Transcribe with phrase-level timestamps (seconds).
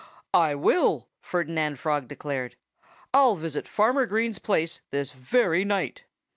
[0.33, 2.55] "I will!" Ferdinand Frog declared.
[3.13, 6.05] "I'll visit Farmer Green's place this very night!"